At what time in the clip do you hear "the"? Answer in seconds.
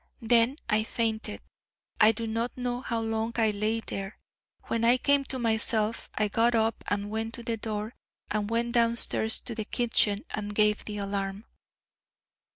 7.43-7.55, 9.53-9.65, 10.85-10.97